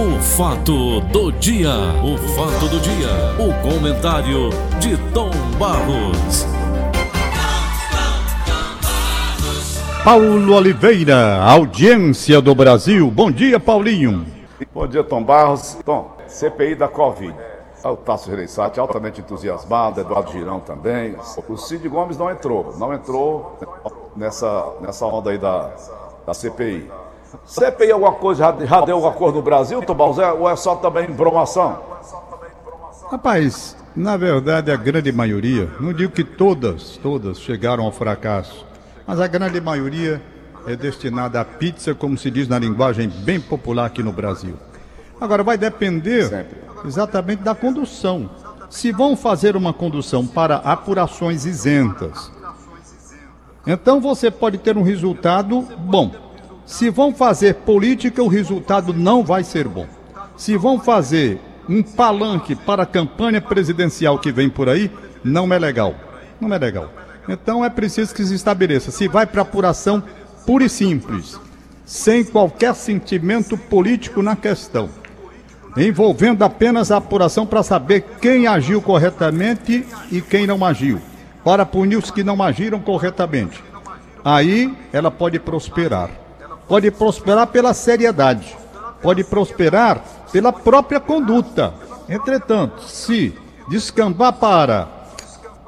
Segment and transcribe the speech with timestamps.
[0.00, 4.48] O fato do dia, o fato do dia, o comentário
[4.80, 5.28] de Tom
[5.58, 6.46] Barros.
[10.02, 13.10] Paulo Oliveira, audiência do Brasil.
[13.10, 14.24] Bom dia, Paulinho.
[14.72, 15.76] Bom dia, Tom Barros.
[15.84, 17.34] Tom, CPI da Covid.
[17.84, 21.14] O Tasso Gereissati altamente entusiasmado, Eduardo Girão também.
[21.46, 23.58] O Cid Gomes não entrou, não entrou
[24.16, 25.70] nessa, nessa onda aí da,
[26.26, 26.90] da CPI.
[27.44, 31.06] CPI alguma coisa, já, já deu alguma coisa no Brasil, Barros, ou é só também
[31.06, 31.80] bromação?
[33.10, 38.64] Rapaz, na verdade a grande maioria, não digo que todas, todas chegaram ao fracasso,
[39.06, 40.22] mas a grande maioria
[40.66, 44.54] é destinada à pizza, como se diz na linguagem bem popular aqui no Brasil.
[45.20, 46.58] Agora vai depender Sempre.
[46.84, 48.30] exatamente da condução.
[48.68, 52.30] Se vão fazer uma condução para apurações isentas,
[53.66, 56.29] então você pode ter um resultado bom.
[56.70, 59.88] Se vão fazer política, o resultado não vai ser bom.
[60.36, 64.88] Se vão fazer um palanque para a campanha presidencial que vem por aí,
[65.24, 65.96] não é legal.
[66.40, 66.88] Não é legal.
[67.28, 68.92] Então é preciso que se estabeleça.
[68.92, 70.00] Se vai para apuração
[70.46, 71.40] pura e simples,
[71.84, 74.88] sem qualquer sentimento político na questão,
[75.76, 81.00] envolvendo apenas a apuração para saber quem agiu corretamente e quem não agiu,
[81.42, 83.60] para punir os que não agiram corretamente.
[84.24, 86.19] Aí ela pode prosperar.
[86.70, 88.56] Pode prosperar pela seriedade,
[89.02, 91.74] pode prosperar pela própria conduta.
[92.08, 93.34] Entretanto, se
[93.68, 94.86] descambar para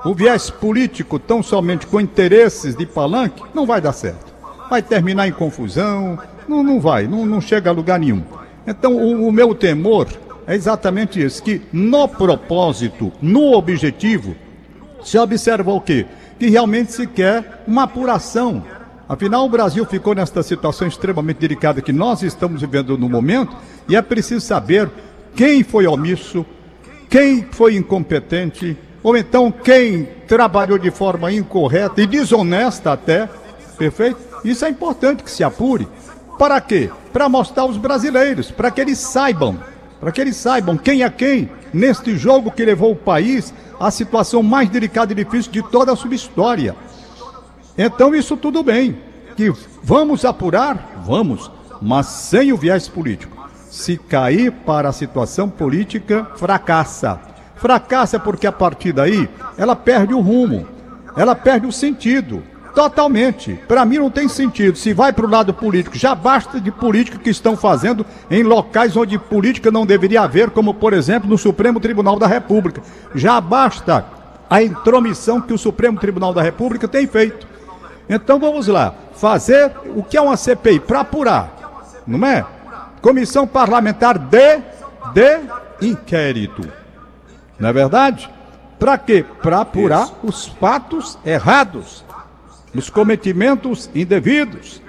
[0.04, 4.32] o viés político tão somente com interesses de palanque, não vai dar certo.
[4.70, 8.22] Vai terminar em confusão, não, não vai, não, não chega a lugar nenhum.
[8.64, 10.06] Então, o, o meu temor
[10.46, 14.36] é exatamente esse: que no propósito, no objetivo,
[15.02, 16.06] se observa o quê?
[16.38, 18.62] Que realmente se quer uma apuração.
[19.12, 23.54] Afinal, o Brasil ficou nesta situação extremamente delicada que nós estamos vivendo no momento
[23.86, 24.90] e é preciso saber
[25.36, 26.46] quem foi omisso,
[27.10, 33.28] quem foi incompetente, ou então quem trabalhou de forma incorreta e desonesta até,
[33.76, 34.16] perfeito?
[34.46, 35.86] Isso é importante que se apure.
[36.38, 36.88] Para quê?
[37.12, 39.58] Para mostrar aos brasileiros, para que eles saibam,
[40.00, 44.42] para que eles saibam quem é quem neste jogo que levou o país à situação
[44.42, 46.74] mais delicada e difícil de toda a sua história.
[47.76, 48.98] Então isso tudo bem.
[49.36, 49.52] Que
[49.82, 51.02] vamos apurar?
[51.04, 51.50] Vamos,
[51.80, 53.48] mas sem o viés político.
[53.70, 57.18] Se cair para a situação política, fracassa.
[57.56, 60.66] Fracassa porque a partir daí ela perde o rumo,
[61.16, 62.42] ela perde o sentido.
[62.74, 63.58] Totalmente.
[63.68, 64.78] Para mim não tem sentido.
[64.78, 68.96] Se vai para o lado político, já basta de política que estão fazendo em locais
[68.96, 72.82] onde política não deveria haver, como por exemplo no Supremo Tribunal da República.
[73.14, 74.06] Já basta
[74.48, 77.51] a intromissão que o Supremo Tribunal da República tem feito.
[78.14, 82.44] Então vamos lá, fazer o que é uma CPI para apurar, não é?
[83.00, 84.58] Comissão parlamentar de
[85.14, 85.40] de
[85.80, 86.62] inquérito.
[87.58, 88.28] Não é verdade?
[88.78, 89.24] Para quê?
[89.42, 92.04] Para apurar os fatos errados
[92.74, 94.82] nos cometimentos indevidos.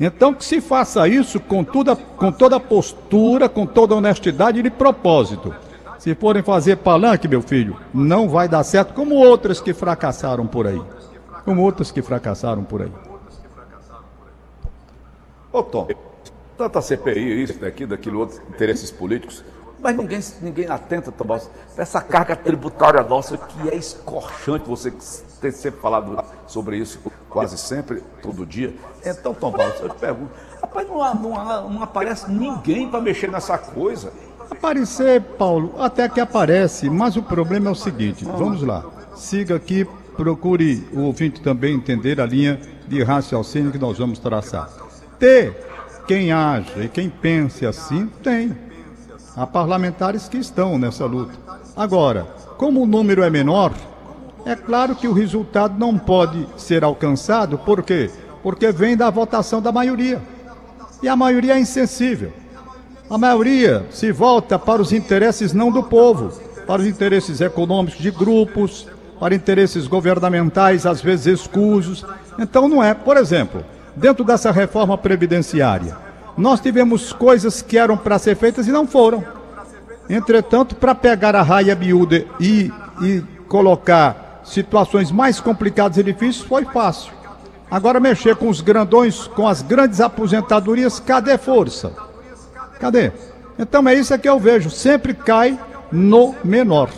[0.00, 4.70] Então que se faça isso com toda, com toda postura, com toda honestidade e de
[4.70, 5.54] propósito.
[5.98, 10.66] Se forem fazer palanque, meu filho, não vai dar certo, como outras que fracassaram por
[10.66, 10.80] aí.
[11.46, 12.92] Como outras que fracassaram por aí.
[15.52, 15.88] Ô Tom,
[16.58, 19.44] tanta CPI, isso, daqui, daquilo, outros interesses políticos,
[19.78, 24.68] mas ninguém, ninguém atenta, Tomás, para essa carga tributária nossa que é escorchante.
[24.68, 24.92] Você
[25.40, 26.18] tem sempre falado
[26.48, 28.74] sobre isso quase sempre, todo dia.
[29.04, 34.12] Então, Tomás, eu te pergunto, rapaz, não, não, não aparece ninguém para mexer nessa coisa.
[34.50, 38.84] Aparecer, Paulo, até que aparece, mas o problema é o seguinte, vamos lá,
[39.14, 44.70] siga aqui, procure o ouvinte também entender a linha de raciocínio que nós vamos traçar.
[45.18, 45.54] Ter
[46.06, 48.56] quem age e quem pense assim, tem.
[49.36, 51.34] Há parlamentares que estão nessa luta.
[51.76, 53.74] Agora, como o número é menor,
[54.46, 58.10] é claro que o resultado não pode ser alcançado, por quê?
[58.42, 60.22] Porque vem da votação da maioria.
[61.02, 62.32] E a maioria é insensível.
[63.10, 66.32] A maioria se volta para os interesses não do povo,
[66.66, 72.04] para os interesses econômicos de grupos, para interesses governamentais, às vezes escusos.
[72.38, 72.94] Então não é.
[72.94, 73.64] Por exemplo,
[73.94, 75.96] dentro dessa reforma previdenciária,
[76.36, 79.24] nós tivemos coisas que eram para ser feitas e não foram.
[80.08, 82.70] Entretanto, para pegar a raia miúda e,
[83.02, 87.12] e colocar situações mais complicadas e difíceis foi fácil.
[87.70, 91.92] Agora mexer com os grandões, com as grandes aposentadorias, cadê força?
[92.78, 93.10] Cadê?
[93.58, 95.58] Então é isso que eu vejo, sempre cai
[95.90, 96.90] no menor.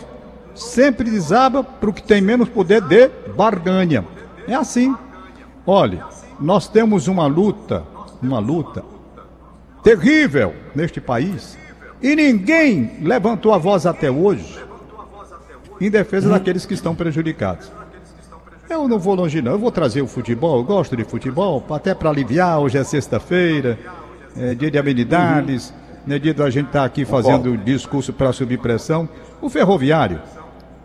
[0.59, 4.05] Sempre desaba para o que tem menos poder de barganha.
[4.45, 4.93] É assim.
[5.65, 6.01] Olhe,
[6.37, 7.83] nós temos uma luta,
[8.21, 8.83] uma luta
[9.81, 11.57] terrível neste país
[12.01, 14.59] E ninguém levantou a voz até hoje
[15.79, 16.31] em defesa hum.
[16.31, 17.71] daqueles que estão prejudicados.
[18.69, 19.53] Eu não vou longe, não.
[19.53, 20.57] Eu vou trazer o futebol.
[20.57, 22.59] Eu gosto de futebol, até para aliviar.
[22.59, 23.79] Hoje é sexta-feira,
[24.35, 25.73] é dia de amenidades,
[26.05, 26.13] uhum.
[26.13, 29.07] é dia da gente estar tá aqui fazendo discurso para subir pressão.
[29.41, 30.21] O ferroviário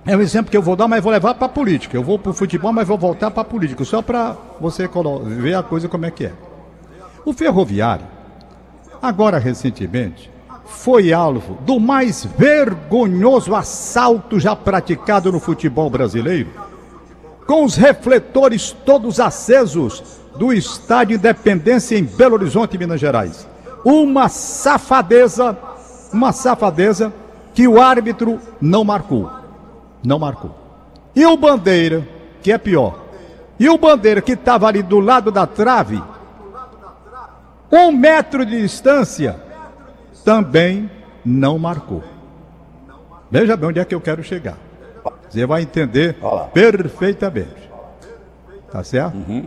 [0.07, 1.97] é um exemplo que eu vou dar, mas vou levar para a política.
[1.97, 4.89] Eu vou para o futebol, mas vou voltar para a política, só para você
[5.27, 6.33] ver a coisa como é que é.
[7.25, 8.07] O ferroviário,
[9.01, 10.31] agora recentemente,
[10.67, 16.51] foi alvo do mais vergonhoso assalto já praticado no futebol brasileiro,
[17.47, 23.49] com os refletores todos acesos do Estádio Independência em Belo Horizonte, Minas Gerais.
[23.85, 25.57] Uma safadeza,
[26.13, 27.13] uma safadeza
[27.55, 29.44] que o árbitro não marcou.
[30.05, 30.55] Não marcou.
[31.15, 32.07] E o Bandeira,
[32.43, 32.99] que é pior,
[33.59, 36.03] e o Bandeira que estava ali do lado da trave,
[37.73, 39.41] um metro de distância,
[40.25, 40.91] também
[41.25, 42.03] não marcou.
[43.31, 44.57] Veja bem onde é que eu quero chegar.
[45.29, 46.17] Você vai entender
[46.53, 47.71] perfeitamente.
[48.71, 49.15] Tá certo?
[49.17, 49.47] Uhum.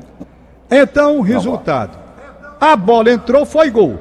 [0.70, 1.98] Então, o resultado.
[2.60, 4.00] A bola entrou, foi gol.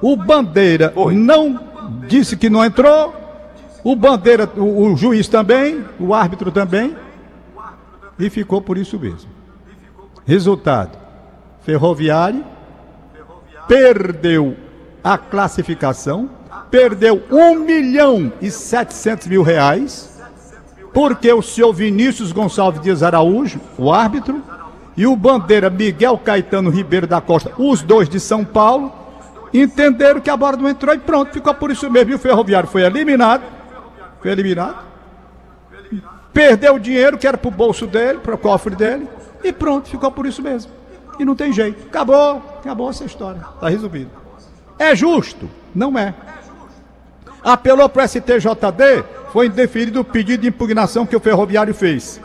[0.00, 1.14] O Bandeira foi.
[1.14, 1.60] não
[2.06, 3.21] disse que não entrou.
[3.84, 6.96] O Bandeira, o, o juiz também, o árbitro também.
[8.18, 9.30] E ficou por isso mesmo.
[10.24, 10.96] Resultado:
[11.62, 12.44] Ferroviário
[13.66, 14.56] perdeu
[15.02, 16.30] a classificação,
[16.70, 20.20] perdeu 1 milhão e 700 mil reais,
[20.92, 24.42] porque o senhor Vinícius Gonçalves Dias Araújo, o árbitro,
[24.96, 28.92] e o bandeira Miguel Caetano Ribeiro da Costa, os dois de São Paulo,
[29.52, 32.12] entenderam que a bola não entrou e pronto, ficou por isso mesmo.
[32.12, 33.42] E o Ferroviário foi eliminado,
[34.22, 34.84] foi eliminado,
[36.32, 39.08] perdeu o dinheiro que era para o bolso dele, para o cofre dele,
[39.42, 40.70] e pronto, ficou por isso mesmo.
[41.18, 41.86] E não tem jeito.
[41.88, 43.40] Acabou, acabou essa história.
[43.54, 44.10] Está resolvido.
[44.78, 45.50] É justo?
[45.74, 46.14] Não é.
[47.44, 52.20] Apelou para o STJD, foi indeferido o pedido de impugnação que o ferroviário fez.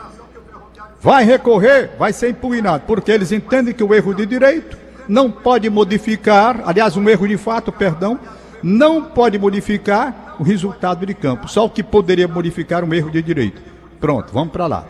[1.00, 4.76] Vai recorrer, vai ser impugnado, porque eles entendem que o erro de direito
[5.08, 8.18] não pode modificar, aliás, um erro de fato, perdão,
[8.62, 11.48] não pode modificar o resultado de campo.
[11.48, 13.60] Só o que poderia modificar um erro de direito.
[14.00, 14.84] Pronto, vamos para lá.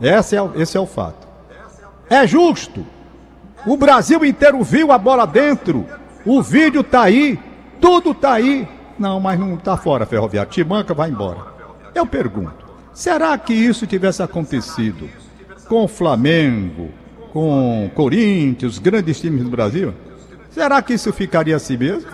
[0.00, 1.26] Esse é, esse é o fato.
[2.08, 2.84] É justo.
[3.66, 5.86] O Brasil inteiro viu a bola dentro.
[6.24, 7.38] O vídeo tá aí.
[7.80, 8.68] Tudo tá aí.
[8.98, 10.50] Não, mas não tá fora, ferroviário.
[10.50, 11.38] Timanca vai embora.
[11.94, 15.08] Eu pergunto: será que isso tivesse acontecido
[15.68, 16.90] com o Flamengo,
[17.32, 19.92] com o Corinthians, grandes times do Brasil?
[20.50, 22.10] Será que isso ficaria assim mesmo?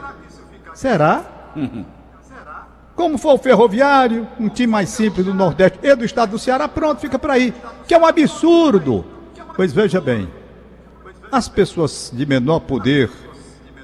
[0.75, 1.25] Será?
[2.94, 6.69] Como for o Ferroviário, um time mais simples do Nordeste e do estado do Ceará,
[6.69, 7.55] pronto, fica para aí.
[7.87, 9.05] Que é um absurdo.
[9.56, 10.29] Pois veja bem,
[11.31, 13.11] as pessoas de menor poder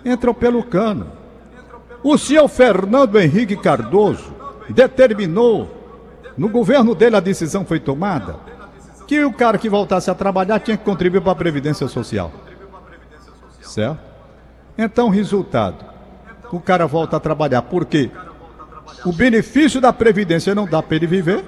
[0.05, 1.11] entram pelo cano.
[2.03, 4.35] O senhor Fernando Henrique Cardoso
[4.69, 5.69] determinou,
[6.37, 8.37] no governo dele a decisão foi tomada,
[9.07, 12.31] que o cara que voltasse a trabalhar tinha que contribuir para a Previdência Social.
[13.63, 13.99] Certo?
[14.77, 15.85] Então, resultado:
[16.53, 17.63] o cara volta a trabalhar.
[17.63, 18.11] Por quê?
[19.05, 21.45] O benefício da Previdência não dá para ele viver.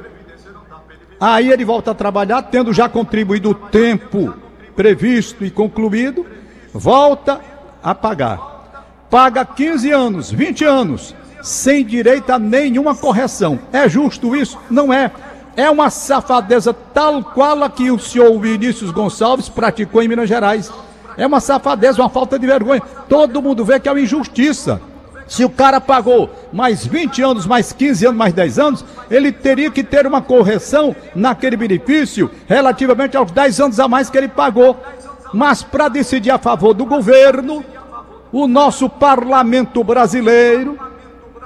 [1.20, 4.32] Aí ele volta a trabalhar, tendo já contribuído o tempo
[4.75, 6.25] previsto e concluído,
[6.72, 7.40] volta
[7.82, 9.04] a pagar.
[9.10, 13.59] Paga 15 anos, 20 anos, sem direito a nenhuma correção.
[13.73, 14.59] É justo isso?
[14.70, 15.11] Não é.
[15.56, 20.73] É uma safadeza tal qual a que o senhor Vinícius Gonçalves praticou em Minas Gerais.
[21.16, 22.80] É uma safadeza, uma falta de vergonha.
[23.09, 24.80] Todo mundo vê que é uma injustiça.
[25.30, 29.70] Se o cara pagou mais 20 anos, mais 15 anos, mais 10 anos, ele teria
[29.70, 34.76] que ter uma correção naquele benefício relativamente aos 10 anos a mais que ele pagou.
[35.32, 37.64] Mas para decidir a favor do governo,
[38.32, 40.76] o nosso parlamento brasileiro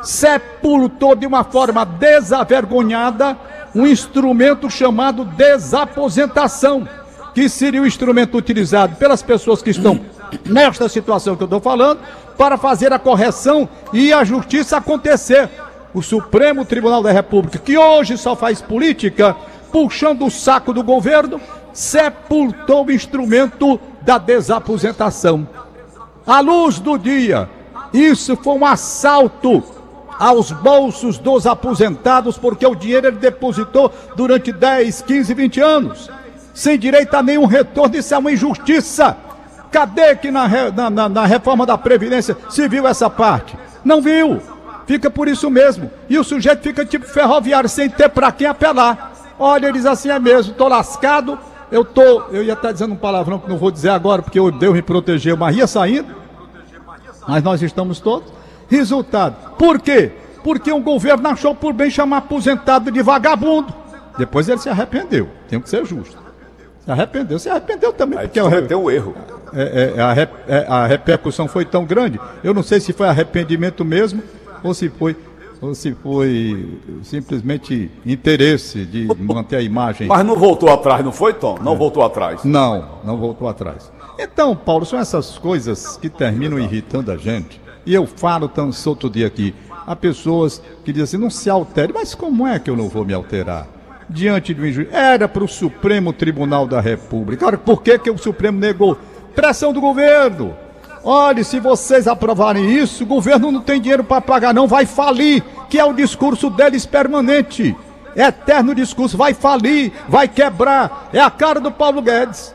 [0.03, 3.37] sepultou de uma forma desavergonhada
[3.75, 6.89] um instrumento chamado desaposentação,
[7.35, 10.01] que seria o instrumento utilizado pelas pessoas que estão
[10.47, 12.01] nesta situação que eu estou falando,
[12.37, 15.49] para fazer a correção e a justiça acontecer.
[15.93, 19.37] O Supremo Tribunal da República, que hoje só faz política,
[19.71, 21.41] puxando o saco do governo,
[21.73, 25.47] sepultou o instrumento da desaposentação.
[26.27, 27.49] À luz do dia,
[27.93, 29.63] isso foi um assalto
[30.19, 36.11] aos bolsos dos aposentados, porque o dinheiro ele depositou durante 10, 15, 20 anos,
[36.53, 37.97] sem direito a nenhum retorno.
[37.97, 39.17] Isso é uma injustiça.
[39.75, 40.47] Cadê que na,
[40.89, 43.59] na, na, reforma da Previdência se viu essa parte?
[43.85, 44.41] Não viu.
[44.87, 45.91] Fica por isso mesmo.
[46.09, 49.35] E o sujeito fica tipo ferroviário, sem ter para quem apelar.
[49.37, 51.37] Olha, eles assim é mesmo, tô lascado,
[51.73, 52.23] eu tô.
[52.31, 54.81] Eu ia estar dizendo um palavrão que não vou dizer agora, porque eu Deus me
[54.81, 56.15] protegeu, mas ia saindo.
[57.27, 58.33] Mas nós estamos todos.
[58.69, 60.13] Resultado: Por quê?
[60.45, 63.75] Porque um governo achou por bem chamar aposentado de vagabundo.
[64.17, 65.29] Depois ele se arrependeu.
[65.49, 66.17] Tem que ser justo.
[66.85, 67.41] Se arrependeu.
[67.41, 68.21] Se arrependeu também.
[68.21, 69.17] Aí porque cometeu o erro.
[69.55, 72.21] É, é, a, rep- é, a repercussão foi tão grande.
[72.43, 74.23] Eu não sei se foi arrependimento mesmo
[74.63, 75.17] ou se foi
[75.61, 80.07] ou se foi simplesmente interesse de manter a imagem.
[80.09, 81.59] Mas não voltou atrás, não foi, Tom?
[81.63, 82.45] Não voltou atrás.
[82.45, 83.91] Não, não voltou atrás.
[84.19, 87.61] Então, Paulo, são essas coisas que terminam irritando a gente.
[87.87, 89.55] E eu falo tão solto dia aqui.
[89.87, 91.93] Há pessoas que dizem assim, não se altere.
[91.95, 93.67] Mas como é que eu não vou me alterar?
[94.09, 94.91] Diante do injuízo.
[94.93, 97.47] Era para o Supremo Tribunal da República.
[97.47, 98.99] Ora, por que, que o Supremo negou?
[99.35, 100.55] Pressão do governo.
[101.03, 105.43] Olha, se vocês aprovarem isso, o governo não tem dinheiro para pagar, não, vai falir,
[105.69, 107.77] que é o discurso deles permanente.
[108.17, 111.11] Eterno discurso, vai falir, vai quebrar.
[111.13, 112.55] É a cara do Paulo Guedes.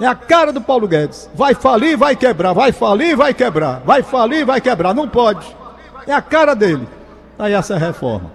[0.00, 1.30] É a cara do Paulo Guedes.
[1.34, 4.92] Vai falir, vai quebrar, vai falir, vai quebrar, vai falir, vai quebrar.
[4.92, 5.46] Não pode.
[6.06, 6.86] É a cara dele.
[7.38, 8.32] Aí essa reforma.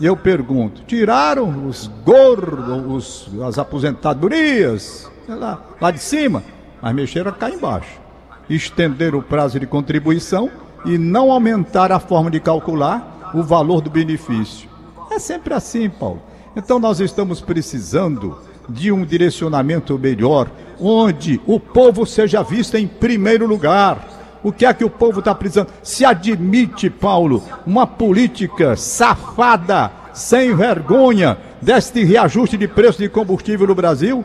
[0.00, 6.42] E eu pergunto: tiraram os gordos, os, as aposentadorias, lá, lá de cima,
[6.80, 8.00] mas mexeram cá embaixo.
[8.48, 10.50] Estenderam o prazo de contribuição
[10.84, 14.68] e não aumentaram a forma de calcular o valor do benefício.
[15.10, 16.22] É sempre assim, Paulo.
[16.56, 20.48] Então nós estamos precisando de um direcionamento melhor,
[20.80, 24.08] onde o povo seja visto em primeiro lugar.
[24.42, 25.68] O que é que o povo está precisando?
[25.82, 33.74] Se admite, Paulo, uma política safada, sem vergonha, deste reajuste de preço de combustível no
[33.74, 34.24] Brasil?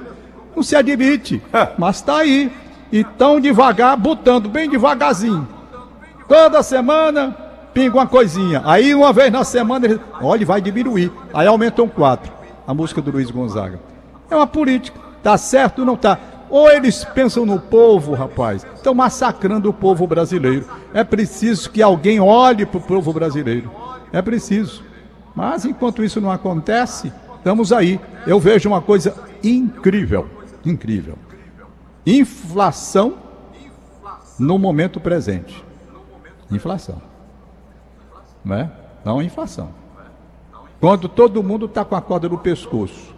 [0.55, 1.41] Não se admite,
[1.77, 2.51] mas está aí.
[2.91, 5.47] E tão devagar, botando bem devagarzinho.
[6.27, 7.35] Toda semana,
[7.73, 8.61] pinga uma coisinha.
[8.63, 11.11] Aí, uma vez na semana, ele, olha, vai diminuir.
[11.33, 12.31] Aí aumentam quatro.
[12.65, 13.79] A música do Luiz Gonzaga.
[14.29, 14.99] É uma política.
[15.21, 16.17] Tá certo ou não tá?
[16.49, 18.65] Ou eles pensam no povo, rapaz.
[18.75, 20.65] Estão massacrando o povo brasileiro.
[20.93, 23.69] É preciso que alguém olhe para o povo brasileiro.
[24.13, 24.83] É preciso.
[25.35, 27.99] Mas enquanto isso não acontece, estamos aí.
[28.25, 30.29] Eu vejo uma coisa incrível.
[30.65, 31.17] Incrível.
[32.05, 33.17] Inflação
[34.39, 35.63] no momento presente.
[36.51, 37.01] Inflação.
[38.43, 38.71] Não é?
[39.03, 39.69] Não inflação.
[40.79, 43.13] Quando todo mundo está com a corda no pescoço.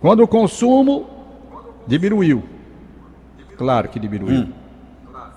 [0.00, 1.08] Quando o consumo
[1.86, 2.42] diminuiu.
[3.56, 4.48] Claro que diminuiu.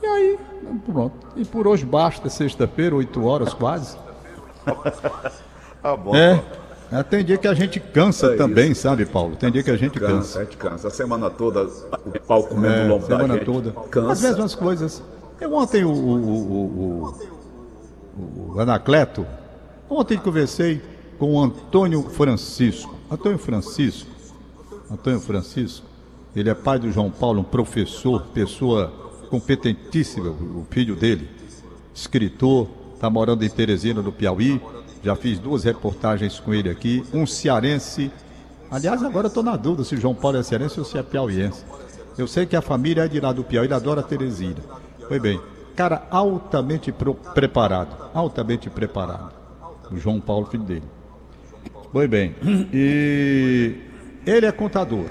[0.01, 0.39] E aí,
[0.85, 1.27] pronto.
[1.35, 3.97] E por hoje basta, sexta-feira, 8 horas quase.
[5.85, 6.15] Tá bom.
[6.15, 6.43] É.
[6.91, 9.35] é, Tem dia que a gente cansa É também, sabe, Paulo?
[9.35, 10.39] Tem dia que a gente Cansa, cansa.
[10.39, 10.87] a gente cansa.
[10.87, 13.69] A semana toda, o pau comendo É, lombo semana toda.
[13.77, 14.27] As Cansa.
[14.27, 15.03] mesmas coisas.
[15.39, 17.15] Eu ontem o, o, o,
[18.17, 19.25] o, o Anacleto,
[19.89, 20.81] ontem conversei
[21.19, 22.95] com o Antônio Francisco.
[23.11, 24.09] Antônio Francisco,
[24.89, 25.85] Antônio Francisco,
[26.35, 28.91] ele é pai do João Paulo, um professor, pessoa
[29.29, 31.29] competentíssima, o filho dele,
[31.93, 34.61] escritor, está morando em Teresina, no Piauí.
[35.05, 37.03] Já fiz duas reportagens com ele aqui.
[37.13, 38.11] Um cearense.
[38.71, 41.63] Aliás, agora estou na dúvida se João Paulo é cearense ou se é piauiense.
[42.17, 44.55] Eu sei que a família é de lá do Piauí, ele adora Teresina.
[45.07, 45.39] Foi bem.
[45.75, 47.95] Cara altamente pro- preparado.
[48.15, 49.31] Altamente preparado.
[49.91, 50.83] O João Paulo, filho dele.
[51.91, 52.35] Foi bem.
[52.73, 53.75] E
[54.25, 55.05] ele é contador.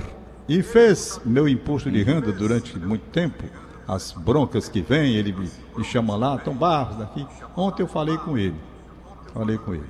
[0.49, 3.45] E fez meu imposto de renda durante muito tempo.
[3.87, 7.25] As broncas que vem, ele me, me chama lá, Tom Barros daqui.
[7.57, 8.57] Ontem eu falei com ele.
[9.35, 9.85] Falei com ele.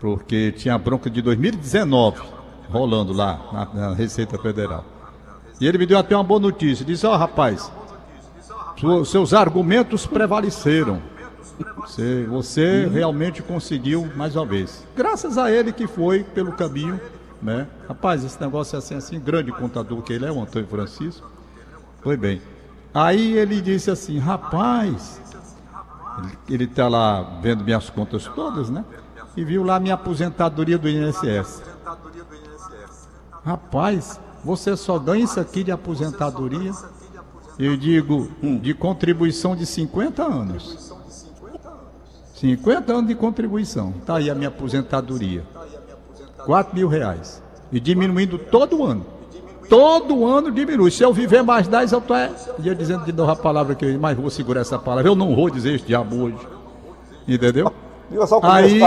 [0.00, 2.20] Porque tinha bronca de 2019
[2.68, 4.84] rolando lá na, na Receita Federal.
[5.60, 6.84] E ele me deu até uma boa notícia.
[6.84, 7.70] Disse, ó rapaz,
[8.76, 11.00] sua- seus argumentos prevaleceram.
[11.82, 14.84] Você, você realmente conseguiu mais uma vez.
[14.96, 17.00] Graças a ele que foi pelo caminho,
[17.40, 17.68] né?
[17.88, 21.30] Rapaz, esse negócio é assim, assim, grande contador que ele é, o Antônio Francisco.
[22.02, 22.42] Foi bem.
[22.92, 25.20] Aí ele disse assim, rapaz,
[26.48, 28.84] ele- está lá vendo minhas contas todas, né?
[29.36, 31.62] E viu lá minha aposentadoria do INSS.
[33.44, 36.72] Rapaz, você só ganha isso aqui de aposentadoria?
[37.58, 38.28] Eu digo,
[38.60, 40.92] de contribuição de 50 anos.
[42.34, 43.90] 50 anos de contribuição.
[43.98, 45.44] Está aí a minha aposentadoria.
[46.44, 47.42] 4 mil reais.
[47.72, 49.06] E diminuindo todo ano.
[49.68, 50.90] Todo ano diminui.
[50.90, 52.16] Se eu viver mais 10, eu estou.
[52.62, 55.08] Ia dizendo de novo a palavra que eu mas vou segurar essa palavra.
[55.08, 56.38] Eu não vou dizer esse diabo hoje.
[57.26, 57.72] Entendeu?
[58.10, 58.80] Diga só o Aí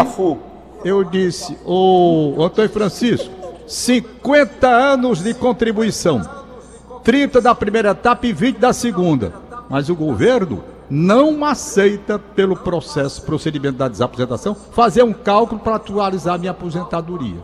[0.84, 3.34] eu disse, ô Antônio Francisco,
[3.66, 6.22] 50 anos de contribuição,
[7.04, 9.34] 30 da primeira etapa e 20 da segunda.
[9.70, 16.40] Mas o governo não aceita, pelo processo, procedimento da desaposentação, fazer um cálculo para atualizar
[16.40, 17.38] minha aposentadoria.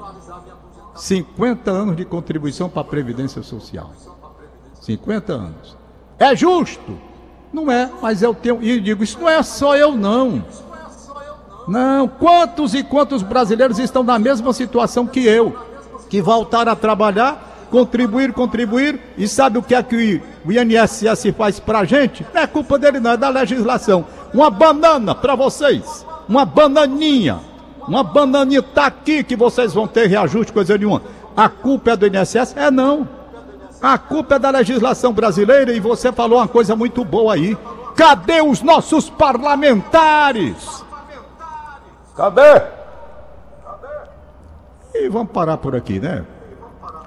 [0.95, 3.91] 50 anos de contribuição para a Previdência Social.
[4.81, 5.77] 50 anos.
[6.19, 6.97] É justo?
[7.51, 8.61] Não é, mas eu tenho.
[8.61, 10.43] E digo, isso não é só eu, não.
[11.67, 15.55] Não, quantos e quantos brasileiros estão na mesma situação que eu,
[16.09, 21.59] que voltaram a trabalhar, contribuir, contribuir, e sabe o que é que o INSS faz
[21.59, 22.25] pra gente?
[22.33, 24.05] Não é culpa dele, não, é da legislação.
[24.33, 27.39] Uma banana para vocês, uma bananinha,
[27.87, 31.01] uma bananinha tá aqui que vocês vão ter reajuste, coisa nenhuma.
[31.35, 32.55] A culpa é do INSS?
[32.55, 33.07] É não.
[33.81, 37.57] A culpa é da legislação brasileira e você falou uma coisa muito boa aí.
[37.95, 40.83] Cadê os nossos parlamentares?
[42.15, 42.61] Cadê?
[44.93, 46.23] E vamos parar por aqui, né?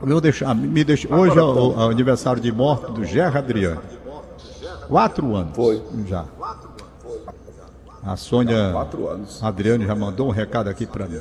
[0.07, 3.81] Eu deixar, me deixa, hoje é o, o aniversário de morte do Gerra Adriano.
[4.89, 5.57] Quatro anos.
[5.57, 5.83] Foi.
[6.07, 6.25] Já.
[8.07, 8.73] A Sônia.
[9.43, 11.21] Adriano já mandou um recado aqui pra mim.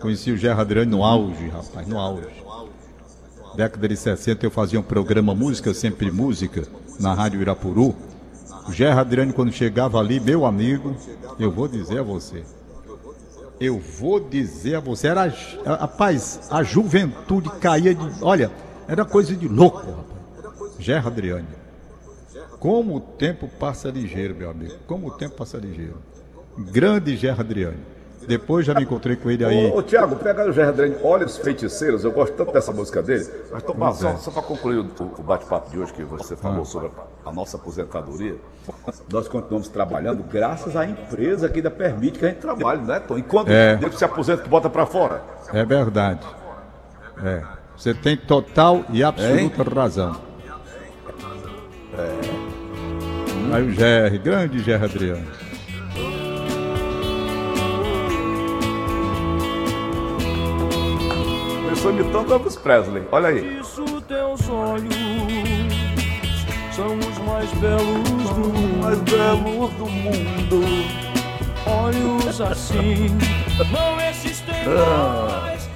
[0.00, 2.28] Conheci o Gerra Adriano no auge, rapaz, no auge.
[3.56, 6.62] Década de 60 eu fazia um programa Música Sempre Música
[7.00, 7.96] na Rádio Irapuru.
[8.68, 10.94] O Gerra Adriano, quando chegava ali, meu amigo,
[11.40, 12.44] eu vou dizer a você.
[13.58, 15.32] Eu vou dizer a você, era,
[15.64, 18.22] rapaz, a juventude caía de.
[18.22, 18.52] Olha,
[18.86, 20.72] era coisa de louco, rapaz.
[20.78, 21.65] Gerra Adriano.
[22.66, 24.74] Como o tempo passa ligeiro, meu amigo.
[24.88, 25.98] Como o tempo passa ligeiro.
[26.58, 27.76] Grande Gerra Adriano.
[28.26, 29.70] Depois já me encontrei com ele aí.
[29.70, 33.24] Ô, ô Tiago, pega o Gerard Olha os Feiticeiros, eu gosto tanto dessa música dele.
[33.52, 34.16] Mas Tomás, Pois só, é.
[34.16, 36.90] só para concluir o, o bate-papo de hoje que você falou sobre
[37.24, 38.34] a, a nossa aposentadoria,
[39.12, 43.16] nós continuamos trabalhando graças à empresa que ainda permite que a gente trabalhe, né, Tom?
[43.16, 43.76] Enquanto É.
[43.76, 45.22] o nego se aposenta que bota para fora.
[45.52, 46.26] É verdade.
[47.22, 47.44] É.
[47.76, 50.20] Você tem total e absoluta razão.
[51.96, 52.25] É.
[53.52, 55.26] Aí o GR, grande GR Adriano.
[61.62, 63.60] Começou imitando Elvis Presley, olha aí.
[63.60, 64.94] Isso teus olhos
[66.72, 68.82] são os mais belos do mundo.
[68.82, 70.64] Mais belos do mundo.
[71.66, 73.16] Olhos assim
[73.72, 75.68] não existem mais.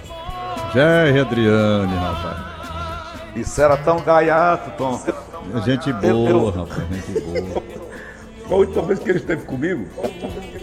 [0.72, 2.49] GR Adriane, rapaz.
[3.36, 5.00] Isso era tão gaiato, Tom.
[5.64, 7.62] Gente boa, rapaz, gente boa.
[8.46, 9.86] Foi a última vez que ele esteve comigo,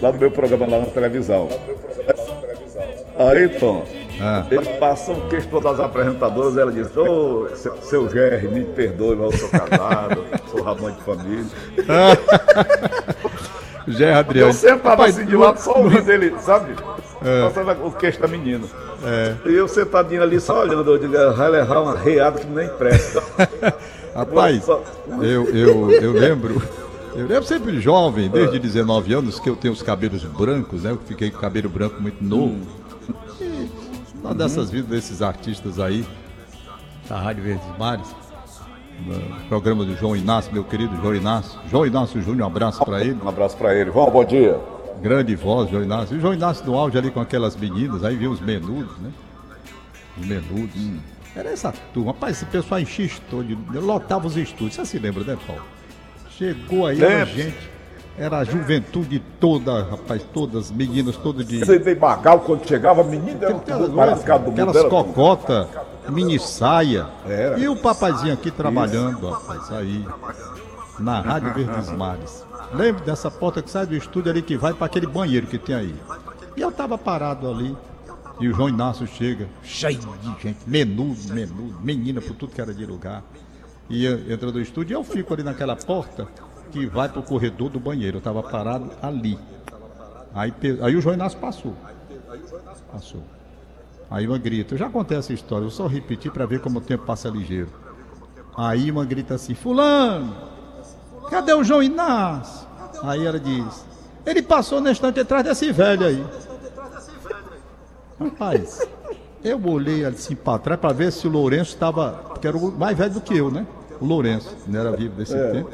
[0.01, 1.47] lá no meu programa, lá na televisão.
[3.17, 3.84] Aí, Tom,
[4.21, 4.45] Ah.
[4.51, 9.15] ele passou o queixo para das apresentadoras ela disse, ô, seu, seu Gerry, me perdoe,
[9.15, 11.45] mas eu sou casado, sou ramão de família.
[13.88, 14.49] GR Adriane.
[14.49, 16.75] Eu sentava Rapaz, assim de lado, só ouvindo ele, sabe?
[17.23, 17.43] É.
[17.43, 18.65] Passando o queixo da menina.
[19.45, 23.21] E eu sentadinho ali só olhando, eu digo, vai levar uma reada que nem presta.
[24.15, 24.67] Rapaz,
[25.21, 26.62] eu, eu, eu lembro.
[27.15, 30.91] Eu lembro sempre jovem, desde 19 anos, que eu tenho os cabelos brancos, né?
[30.91, 32.60] Eu fiquei com o cabelo branco muito novo.
[33.41, 33.69] E
[34.21, 36.05] uma dessas vidas desses artistas aí,
[37.10, 38.07] da Rádio Verdes Mares,
[39.05, 41.60] no programa do João Inácio, meu querido João Inácio.
[41.71, 43.17] João Inácio Júnior, um abraço pra ele.
[43.23, 43.91] Um abraço pra ele.
[43.91, 44.60] João, bom dia.
[45.01, 46.15] Grande voz, João Inácio.
[46.15, 49.12] E o João Inácio no auge ali com aquelas meninas, aí viu os menudos, né?
[50.17, 50.75] Os menudos.
[51.36, 52.12] Era essa turma.
[52.12, 54.75] Rapaz, esse pessoal enchia estúdio, lotava os estúdios.
[54.75, 55.62] Você se lembra, né, Paulo?
[56.31, 57.77] Chegou aí a gente.
[58.17, 61.60] Era a juventude toda, rapaz, todas, meninas, todo de.
[61.60, 63.55] Você veio Magal quando chegava, menino era
[63.93, 64.62] lascado do mundo.
[64.62, 65.69] Aquelas era, cocota,
[66.10, 67.05] mini saia.
[67.27, 67.60] Era.
[67.60, 70.03] E o papazinho aqui trabalhando, rapaz, aí.
[70.97, 72.46] Na Rádio Verdes Mares.
[72.73, 75.75] Lembro dessa porta que sai do estúdio ali que vai para aquele banheiro que tem
[75.75, 75.95] aí.
[76.56, 77.75] E eu tava parado ali.
[78.39, 82.71] E o João Inácio chega, cheio de gente, menudo, menudo, menina por tudo que era
[82.71, 83.23] de lugar.
[83.89, 86.27] E entra do estúdio e eu fico ali naquela porta
[86.71, 88.17] que vai pro corredor do banheiro.
[88.17, 89.39] Eu tava parado ali.
[90.36, 91.73] Aí, aí o João Inácio passou.
[92.91, 93.23] Passou.
[94.10, 96.82] Aí uma grita, eu já contei essa história, eu só repetir para ver como o
[96.82, 97.69] tempo passa ligeiro.
[98.56, 100.34] Aí uma grita assim, fulano,
[101.30, 102.68] cadê o João Inácio?
[103.04, 103.86] Aí ela diz,
[104.26, 106.26] ele passou na estante atrás desse velho aí.
[108.20, 108.88] Rapaz,
[109.44, 113.13] eu olhei assim para trás para ver se o Lourenço estava, porque era mais velho
[113.13, 113.66] do que eu, né?
[114.02, 115.70] O Lourenço, não era vivo desse tempo.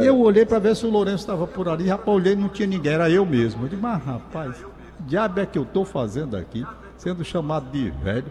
[0.00, 2.66] E eu olhei para ver se o Lourenço estava por ali, rapaz, olhei não tinha
[2.66, 3.64] ninguém, era eu mesmo.
[3.64, 4.56] Eu disse, mas rapaz,
[5.00, 8.30] diabo é que eu estou fazendo aqui, sendo chamado de velho?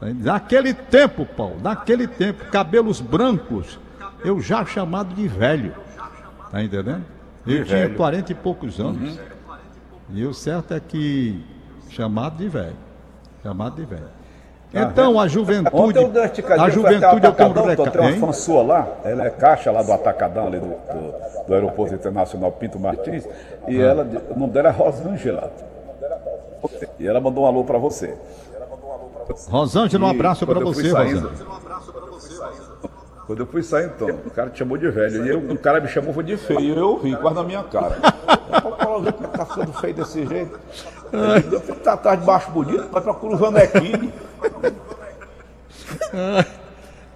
[0.00, 3.78] Naquele tempo, Paulo, naquele tempo, cabelos brancos,
[4.24, 5.74] eu já chamado de velho.
[6.50, 7.04] Tá entendendo?
[7.46, 7.96] Eu tinha velho.
[7.96, 9.18] 40 e poucos anos.
[10.10, 11.44] E o certo é que
[11.90, 12.76] chamado de velho.
[13.42, 14.16] Chamado de velho.
[14.74, 15.74] Então, a juventude.
[15.76, 17.62] Ontem eu dei uma esticadinha, A juventude tenho um Tom, tem
[18.00, 18.20] uma recado.
[18.20, 22.50] fã sua lá, ela é caixa lá do Atacadão, ali do, do, do Aeroporto Internacional
[22.52, 23.26] Pinto Martins,
[23.68, 23.86] e Ah.
[23.86, 25.52] ela, o nome dela é Rosângela.
[26.98, 28.14] E ela mandou um alô pra você.
[29.48, 31.32] Rosângela, um abraço para você, Rosângela.
[33.26, 35.26] Quando eu fui sair, então, o cara te chamou de velho.
[35.26, 36.60] E eu, o cara me chamou foi de feio.
[36.60, 37.96] E eu ri, quase na minha cara.
[38.78, 40.60] Paulo tá ficando feio desse jeito.
[41.82, 44.12] Tá atrás de baixo bonito, vai procurar o Vanequini.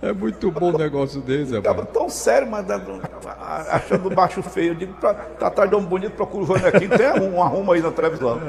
[0.02, 1.94] É muito bom um negócio desse, Tava rapaz.
[1.94, 2.66] tão sério, mas
[3.68, 4.72] achando o baixo feio.
[4.72, 6.88] Eu digo, pra, tá atrás de um bonito, procura o Vanequini.
[6.96, 8.40] Tem um, um arrumo aí na televisão.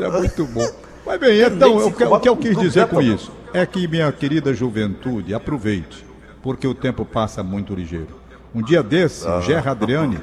[0.00, 0.66] É muito bom.
[1.08, 5.32] Mas bem, então, o que, eu quis dizer com isso é que, minha querida juventude,
[5.32, 6.04] aproveite,
[6.42, 8.08] porque o tempo passa muito ligeiro.
[8.54, 10.20] Um dia desse, Gerra Adriane,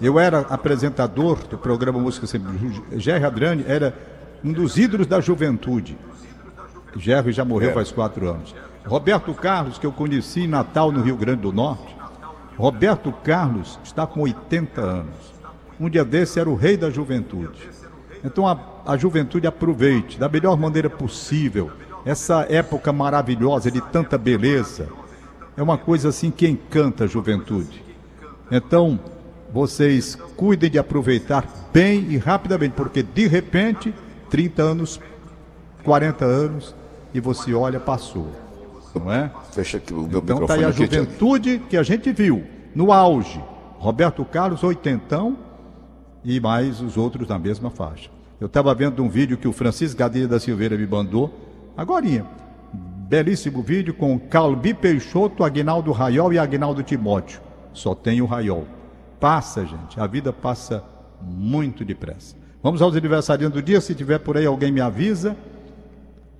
[0.00, 2.80] eu era apresentador do programa Música Sempre.
[2.92, 3.92] Gerra Adriane era
[4.44, 5.98] um dos ídolos da juventude.
[6.96, 8.54] Gerry já morreu faz quatro anos.
[8.86, 11.96] Roberto Carlos, que eu conheci em Natal, no Rio Grande do Norte.
[12.56, 15.34] Roberto Carlos está com 80 anos.
[15.80, 17.77] Um dia desse era o rei da juventude.
[18.24, 21.70] Então a, a juventude aproveite da melhor maneira possível
[22.04, 24.88] essa época maravilhosa de tanta beleza.
[25.56, 27.82] É uma coisa assim que encanta a juventude.
[28.50, 28.98] Então,
[29.52, 33.92] vocês cuidem de aproveitar bem e rapidamente, porque de repente,
[34.30, 35.00] 30 anos
[35.88, 36.74] 40 anos
[37.14, 38.30] e você olha, passou.
[38.94, 39.30] Não é?
[39.52, 43.42] Fecha aqui o meu Então tá aí a juventude que a gente viu no auge.
[43.78, 45.38] Roberto Carlos, oitentão,
[46.24, 48.10] e mais os outros na mesma faixa.
[48.40, 51.32] Eu estava vendo um vídeo que o Francisco Gadelha da Silveira me mandou,
[51.76, 52.24] agorinha.
[53.08, 57.40] Belíssimo vídeo com Calbi Peixoto, Agnaldo Raiol e Agnaldo Timóteo.
[57.72, 58.66] Só tem o Raiol.
[59.18, 59.98] Passa, gente.
[59.98, 60.84] A vida passa
[61.20, 62.36] muito depressa.
[62.62, 63.80] Vamos aos aniversariantes do dia.
[63.80, 65.36] Se tiver por aí, alguém me avisa.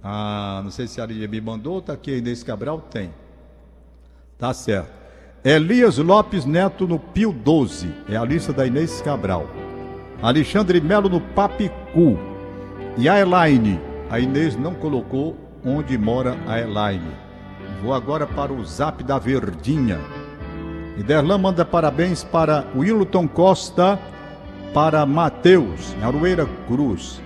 [0.03, 1.81] Ah, não sei se a Aria me mandou.
[1.81, 2.81] Tá aqui Inês Cabral?
[2.91, 3.11] Tem.
[4.37, 4.91] Tá certo.
[5.45, 7.91] Elias Lopes Neto no Pio 12.
[8.09, 9.47] É a lista da Inês Cabral.
[10.22, 12.18] Alexandre Melo no Papicu.
[12.96, 13.81] E a Elaine.
[14.11, 17.12] A Inês não colocou onde mora a Elaine.
[17.83, 20.00] Vou agora para o zap da Verdinha.
[20.96, 23.98] E Derlan manda parabéns para Wilton Costa,
[24.74, 27.20] para Matheus, em Aroeira Cruz.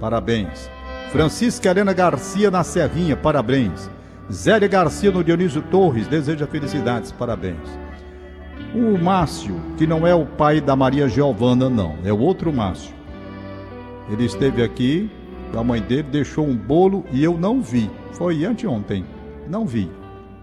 [0.00, 0.70] Parabéns.
[1.10, 3.90] Francisca Helena Garcia na Serrinha, parabéns.
[4.32, 7.85] Zélia Garcia no Dionísio Torres, deseja felicidades, parabéns.
[8.74, 12.94] O Márcio, que não é o pai da Maria Giovana, não, é o outro Márcio.
[14.10, 15.10] Ele esteve aqui,
[15.54, 17.90] a mãe dele deixou um bolo e eu não vi.
[18.12, 19.04] Foi anteontem,
[19.48, 19.90] não vi,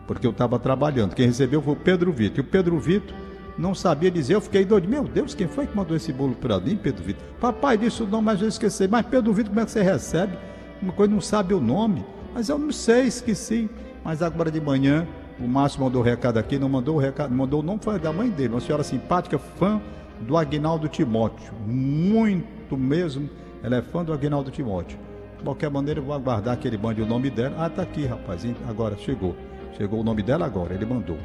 [0.07, 1.15] porque eu estava trabalhando.
[1.15, 2.37] Quem recebeu foi o Pedro Vitor.
[2.39, 3.15] E o Pedro Vitor
[3.57, 4.87] não sabia dizer, eu fiquei doido.
[4.87, 7.23] Meu Deus, quem foi que mandou esse bolo para mim, Pedro Vitor?
[7.39, 8.87] Papai disse o nome, mas eu esqueci.
[8.87, 10.37] Mas Pedro Vitor, como é que você recebe?
[10.81, 12.03] Uma coisa não sabe o nome.
[12.33, 13.69] Mas eu não sei, esqueci.
[14.03, 15.07] Mas agora de manhã,
[15.39, 18.13] o Márcio mandou o recado aqui, não mandou o recado, mandou o nome foi da
[18.13, 19.81] mãe dele, uma senhora simpática, fã
[20.21, 21.53] do Agnaldo Timóteo.
[21.65, 23.29] Muito mesmo,
[23.61, 24.97] ela é fã do Agnaldo Timóteo.
[25.37, 27.55] De qualquer maneira, eu vou aguardar que ele mande o nome dela.
[27.59, 28.45] Ah, tá aqui, rapaz.
[28.67, 29.35] Agora chegou.
[29.77, 31.17] Chegou o nome dela agora, ele mandou.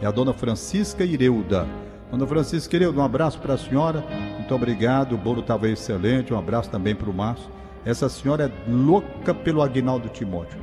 [0.00, 1.66] É a dona Francisca Ireuda.
[2.10, 4.04] Dona Francisca Ireuda, um abraço para a senhora.
[4.36, 5.14] Muito obrigado.
[5.14, 6.32] O bolo estava excelente.
[6.32, 7.50] Um abraço também para o Márcio.
[7.84, 10.58] Essa senhora é louca pelo Agnaldo Timóteo.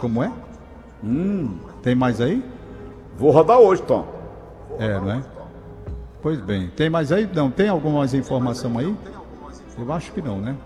[0.00, 0.32] Como é?
[1.82, 2.44] Tem mais aí?
[3.16, 4.06] Vou rodar hoje, Tom.
[4.78, 5.22] É, não é?
[6.22, 6.68] Pois bem.
[6.68, 7.28] Tem mais aí?
[7.32, 7.50] Não.
[7.50, 8.94] Tem alguma mais informação aí?
[9.78, 10.56] Eu acho que não, né?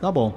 [0.00, 0.32] Tá bom.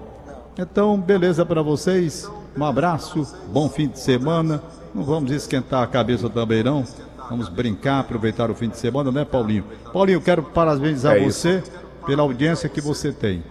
[0.57, 2.29] Então, beleza para vocês.
[2.55, 4.61] Um abraço, bom fim de semana.
[4.93, 6.83] Não vamos esquentar a cabeça também, não.
[7.29, 9.63] Vamos brincar, aproveitar o fim de semana, né, Paulinho?
[9.91, 11.63] Paulinho, quero parabenizar É você
[12.05, 13.43] pela audiência que você tem.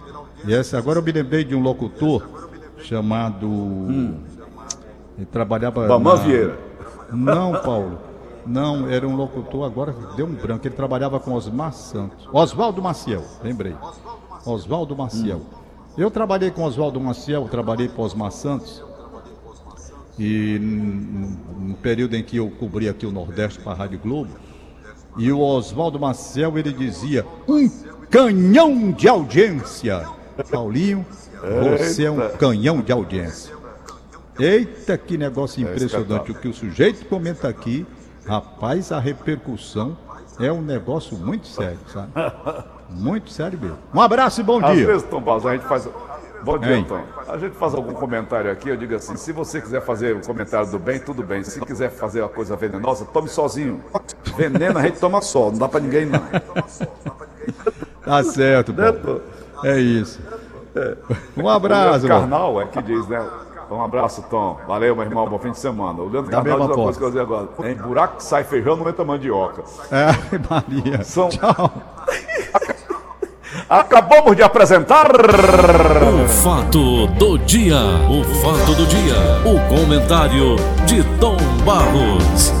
[0.45, 2.23] E essa, agora eu me lembrei de um locutor
[2.77, 3.47] chamado.
[5.17, 5.87] Ele trabalhava.
[5.87, 6.57] Bamã na- Vieira.
[7.11, 7.97] não, Paulo.
[8.45, 10.67] Não, era um locutor, agora deu um branco.
[10.67, 12.27] Ele trabalhava com Osmar Santos.
[12.33, 13.75] Oswaldo Maciel, lembrei.
[14.45, 15.41] Oswaldo Maciel.
[15.97, 18.83] Eu trabalhei com Oswaldo Maciel, trabalhei com Osmar Santos.
[20.19, 24.29] E no período em que eu cobri aqui o Nordeste para a Rádio Globo,
[25.17, 27.69] e o Oswaldo Maciel ele dizia: um
[28.09, 30.05] canhão de audiência.
[30.51, 31.05] Paulinho,
[31.79, 33.55] você é um canhão de audiência.
[34.39, 36.31] Eita, que negócio impressionante.
[36.31, 37.85] O que o sujeito comenta aqui,
[38.25, 39.97] rapaz, a repercussão
[40.39, 42.11] é um negócio muito sério, sabe?
[42.89, 43.77] Muito sério mesmo.
[43.91, 44.85] Um abraço e bom Às dia.
[44.85, 45.89] vezes, Tom Barros, a gente faz.
[46.43, 46.83] Bom dia?
[46.83, 47.01] Tom.
[47.27, 50.69] A gente faz algum comentário aqui, eu digo assim, se você quiser fazer um comentário
[50.69, 51.43] do bem, tudo bem.
[51.43, 53.81] Se quiser fazer uma coisa venenosa, tome sozinho.
[54.37, 56.19] Veneno a gente toma só, não dá pra ninguém não.
[58.03, 59.21] Tá certo, Né, Paulo.
[59.63, 60.19] É isso.
[61.35, 62.19] Um O abraço, Leandro mano.
[62.21, 63.27] Carnal é que diz, né?
[63.73, 64.57] Um abraço, Tom.
[64.67, 65.27] Valeu, meu irmão.
[65.27, 65.99] Bom fim de semana.
[66.01, 67.71] O Leandro Da mesma diz uma coisa que eu vou dizer agora.
[67.71, 69.63] Em buraco que sai feijão, não entra mandioca.
[69.91, 70.07] É,
[70.49, 71.03] Maria.
[71.03, 71.71] São- Tchau.
[73.69, 75.09] Acabamos de apresentar.
[75.11, 77.77] O fato do dia.
[78.09, 79.15] O fato do dia.
[79.45, 80.55] O comentário
[80.85, 82.51] de Tom Barros.